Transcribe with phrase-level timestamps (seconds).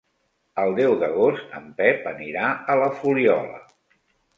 [0.63, 3.67] El deu d'agost en Pep anirà a la Fuliola.